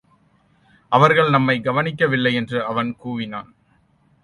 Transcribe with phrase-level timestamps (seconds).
[0.89, 3.53] அவர்கள் நம்மைக் கவனிக்கவில்லை என்று அவன் கூவினான்.